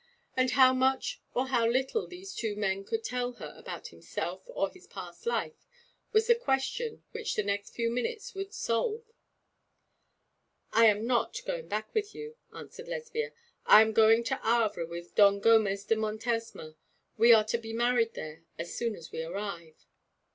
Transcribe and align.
And 0.35 0.49
how 0.49 0.73
much 0.73 1.21
or 1.35 1.49
how 1.49 1.67
little 1.69 2.07
these 2.07 2.33
two 2.33 2.55
men 2.55 2.83
could 2.85 3.03
tell 3.03 3.33
her 3.33 3.53
about 3.55 3.89
himself 3.89 4.41
or 4.47 4.71
his 4.71 4.87
past 4.87 5.27
life 5.27 5.67
was 6.11 6.25
the 6.25 6.33
question 6.33 7.03
which 7.11 7.35
the 7.35 7.43
next 7.43 7.75
few 7.75 7.91
minutes 7.91 8.33
would 8.33 8.51
solve. 8.51 9.03
'I 10.73 10.85
am 10.87 11.05
not 11.05 11.39
going 11.45 11.67
back 11.67 11.93
with 11.93 12.15
you,' 12.15 12.35
answered 12.51 12.87
Lesbia. 12.87 13.31
'I 13.67 13.79
am 13.83 13.93
going 13.93 14.23
to 14.23 14.37
Havre 14.37 14.87
with 14.87 15.13
Don 15.13 15.39
Gomez 15.39 15.85
de 15.85 15.95
Montesma. 15.95 16.73
We 17.15 17.31
are 17.31 17.43
to 17.45 17.59
be 17.59 17.71
married 17.71 18.15
there 18.15 18.43
as 18.57 18.73
soon 18.75 18.95
as 18.95 19.11
we 19.11 19.21
arrive.' 19.21 19.85